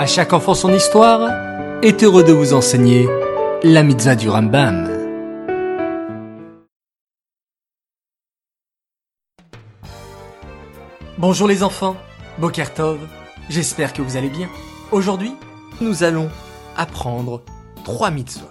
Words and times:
À 0.00 0.06
chaque 0.06 0.32
enfant 0.32 0.54
son 0.54 0.72
histoire 0.72 1.30
est 1.82 2.02
heureux 2.02 2.24
de 2.24 2.32
vous 2.32 2.54
enseigner 2.54 3.06
la 3.62 3.82
mitzvah 3.82 4.14
du 4.14 4.30
Rambam. 4.30 4.88
Bonjour 11.18 11.46
les 11.46 11.62
enfants, 11.62 11.98
Bokertov, 12.38 12.98
j'espère 13.50 13.92
que 13.92 14.00
vous 14.00 14.16
allez 14.16 14.30
bien. 14.30 14.48
Aujourd'hui, 14.90 15.34
nous 15.82 16.02
allons 16.02 16.30
apprendre 16.78 17.42
trois 17.84 18.10
mitzvot. 18.10 18.46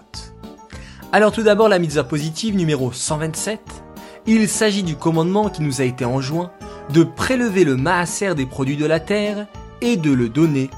Alors 1.11 1.31
tout 1.31 1.41
d'abord 1.41 1.67
la 1.67 1.79
mitzvah 1.79 2.03
positive 2.03 2.55
numéro 2.55 2.91
127. 2.91 3.59
Il 4.27 4.47
s'agit 4.47 4.83
du 4.83 4.95
commandement 4.95 5.49
qui 5.49 5.63
nous 5.63 5.81
a 5.81 5.85
été 5.85 6.05
enjoint 6.05 6.51
de 6.93 7.01
prélever 7.01 7.63
le 7.63 7.75
maaser 7.75 8.35
des 8.35 8.45
produits 8.45 8.77
de 8.77 8.85
la 8.85 8.99
terre 8.99 9.47
et 9.81 9.97
de 9.97 10.11
le 10.11 10.29
donner 10.29 10.69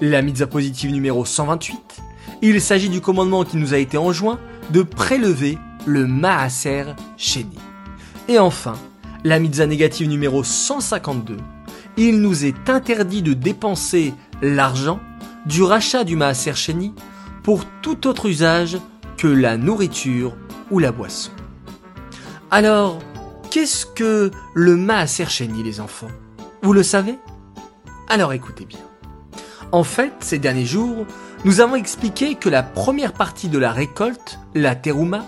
La 0.00 0.22
mitzvah 0.22 0.48
positive 0.48 0.90
numéro 0.90 1.24
128. 1.24 1.78
Il 2.42 2.60
s'agit 2.60 2.88
du 2.88 3.00
commandement 3.00 3.44
qui 3.44 3.56
nous 3.56 3.74
a 3.74 3.78
été 3.78 3.96
enjoint 3.96 4.40
de 4.70 4.82
prélever 4.82 5.56
le 5.86 6.08
maaser 6.08 6.96
chéni. 7.16 7.56
Et 8.26 8.40
enfin, 8.40 8.74
la 9.22 9.38
mitzvah 9.38 9.66
négative 9.66 10.08
numéro 10.08 10.42
152. 10.42 11.36
Il 11.96 12.20
nous 12.20 12.44
est 12.44 12.68
interdit 12.68 13.22
de 13.22 13.34
dépenser 13.34 14.14
l'argent 14.40 14.98
du 15.46 15.62
rachat 15.62 16.02
du 16.02 16.16
maaser 16.16 16.54
chéni 16.54 16.92
pour 17.44 17.64
tout 17.82 18.08
autre 18.08 18.26
usage 18.26 18.78
que 19.16 19.28
la 19.28 19.56
nourriture 19.56 20.34
ou 20.72 20.80
la 20.80 20.90
boisson. 20.90 21.30
Alors, 22.50 22.98
qu'est-ce 23.48 23.86
que 23.86 24.32
le 24.54 24.76
maaser 24.76 25.26
chéni, 25.26 25.62
les 25.62 25.78
enfants? 25.78 26.10
Vous 26.62 26.72
le 26.72 26.82
savez? 26.82 27.16
Alors 28.12 28.34
écoutez 28.34 28.66
bien. 28.66 28.78
En 29.72 29.84
fait, 29.84 30.12
ces 30.20 30.38
derniers 30.38 30.66
jours, 30.66 31.06
nous 31.46 31.62
avons 31.62 31.76
expliqué 31.76 32.34
que 32.34 32.50
la 32.50 32.62
première 32.62 33.14
partie 33.14 33.48
de 33.48 33.56
la 33.56 33.72
récolte, 33.72 34.38
la 34.54 34.74
terouma, 34.74 35.24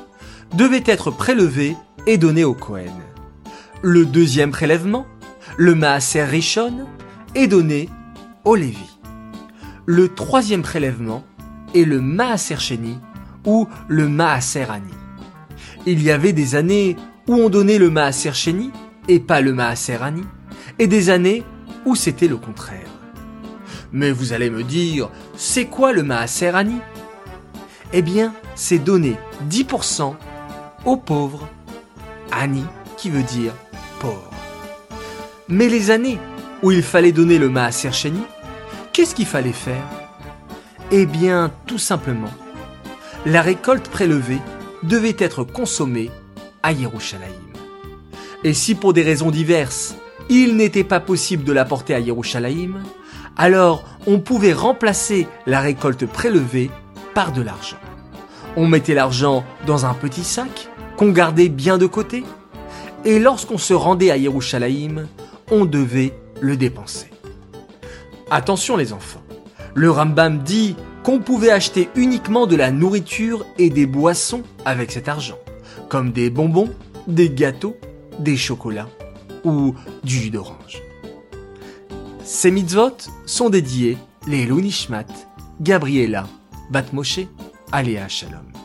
devait 0.53 0.83
être 0.85 1.11
prélevée 1.11 1.79
et 2.07 2.19
donnée 2.19 2.45
au 2.45 2.53
Kohen. 2.53 2.93
Le 3.81 4.05
deuxième 4.05 4.51
prélèvement, 4.51 5.07
le 5.57 5.75
maaser 5.75 6.25
rishon, 6.25 6.85
est 7.35 7.47
donné 7.47 7.89
au 8.45 8.55
Lévi. 8.55 8.99
Le 9.87 10.13
troisième 10.13 10.61
prélèvement 10.61 11.25
est 11.75 11.85
le 11.85 12.03
maaser 12.03 12.59
sheni 12.59 12.99
ou 13.47 13.67
le 13.89 14.11
maaser 14.11 14.67
ani. 14.69 14.93
Il 15.87 16.03
y 16.03 16.11
avait 16.11 16.35
des 16.35 16.55
années 16.55 16.97
où 17.29 17.37
on 17.37 17.49
donnait 17.49 17.79
le 17.79 17.89
maaser 17.89 18.35
sheni 18.35 18.73
et 19.09 19.21
pas 19.21 19.41
le 19.41 19.55
maaser 19.55 19.97
ani, 20.03 20.25
et 20.79 20.87
des 20.87 21.09
années 21.09 21.45
où 21.85 21.95
c'était 21.95 22.29
le 22.29 22.37
contraire. 22.37 22.89
Mais 23.93 24.11
vous 24.11 24.33
allez 24.33 24.51
me 24.51 24.63
dire, 24.63 25.09
c'est 25.37 25.67
quoi 25.67 25.93
le 25.93 26.03
maaser 26.03 26.49
ani 26.49 26.81
Eh 27.93 28.03
bien, 28.03 28.35
c'est 28.55 28.79
donner 28.79 29.17
10% 29.49 30.15
aux 30.85 30.97
pauvres. 30.97 31.49
Ani 32.33 32.65
qui 32.97 33.11
veut 33.11 33.23
dire 33.23 33.53
pauvre. 34.01 34.31
Mais 35.49 35.69
les 35.69 35.91
années 35.91 36.19
où 36.63 36.73
il 36.73 36.83
fallait 36.83 37.13
donner 37.13 37.39
le 37.39 37.49
maaser 37.49 37.93
sheni, 37.93 38.23
qu'est-ce 38.93 39.15
qu'il 39.15 39.27
fallait 39.27 39.53
faire? 39.53 39.85
Eh 40.91 41.07
bien, 41.07 41.53
tout 41.67 41.79
simplement, 41.79 42.31
la 43.27 43.43
récolte 43.43 43.89
prélevée 43.89 44.41
devait 44.83 45.17
être 45.19 45.45
consommée 45.45 46.11
à 46.63 46.73
Yerushalayim. 46.73 47.33
Et 48.43 48.55
si 48.55 48.75
pour 48.75 48.93
des 48.93 49.03
raisons 49.03 49.31
diverses, 49.31 49.97
il 50.29 50.57
n'était 50.57 50.85
pas 50.85 51.01
possible 51.01 51.45
de 51.45 51.53
la 51.53 51.65
porter 51.65 51.95
à 51.95 52.01
Yerushalayim, 52.01 52.83
alors 53.37 53.85
on 54.07 54.21
pouvait 54.21 54.53
remplacer 54.53 55.27
la 55.47 55.61
récolte 55.61 56.07
prélevée 56.07 56.71
par 57.15 57.33
de 57.33 57.43
l'argent. 57.43 57.77
On 58.57 58.67
mettait 58.67 58.95
l'argent 58.95 59.45
dans 59.67 59.87
un 59.87 59.95
petit 59.95 60.25
sac 60.25 60.69
qu'on 60.97 61.11
gardait 61.11 61.49
bien 61.49 61.79
de 61.79 61.87
côté, 61.87 62.25
et 63.05 63.19
lorsqu'on 63.19 63.59
se 63.59 63.75
rendait 63.75 64.11
à 64.11 64.17
Yerushalayim, 64.17 65.07
on 65.51 65.65
devait 65.65 66.15
le 66.41 66.57
dépenser. 66.57 67.11
Attention 68.31 68.77
les 68.77 68.93
enfants, 68.93 69.23
le 69.75 69.91
Rambam 69.91 70.39
dit 70.39 70.77
qu'on 71.03 71.19
pouvait 71.19 71.51
acheter 71.51 71.91
uniquement 71.97 72.47
de 72.47 72.57
la 72.57 72.71
nourriture 72.71 73.45
et 73.59 73.69
des 73.69 73.87
boissons 73.87 74.43
avec 74.65 74.91
cet 74.91 75.09
argent, 75.09 75.39
comme 75.89 76.13
des 76.13 76.31
bonbons, 76.31 76.71
des 77.07 77.29
gâteaux, 77.29 77.77
des 78.19 78.37
chocolats 78.37 78.89
ou 79.45 79.75
du 80.03 80.15
jus 80.15 80.31
d'orange. 80.31 80.83
Ces 82.25 82.51
mitzvot 82.51 82.97
sont 83.27 83.51
dédiés 83.51 83.99
les 84.27 84.47
Nishmat, 84.47 85.07
Gabriela, 85.61 86.27
Batmoshe, 86.71 87.21
Aléa 87.71 88.09
Shalom. 88.09 88.64